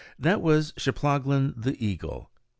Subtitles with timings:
[0.17, 2.31] That was Cheplahgan the eagle.